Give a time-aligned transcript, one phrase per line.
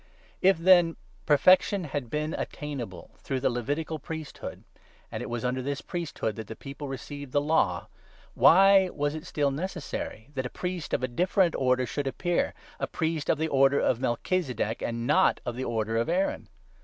[0.41, 0.95] If, then,
[1.27, 4.63] Perfection had been attainable through the n Levitical priesthood—
[5.11, 7.85] and it was under this priesthood that the people received the Law—
[8.33, 12.87] why was it still necessary that a priest of a different order should appear, a
[12.87, 16.49] priest of the order of Melchizedek and not of the order of Aaron